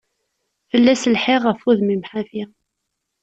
[0.69, 2.43] Fell-as lḥiɣ ɣef udmim ḥafi.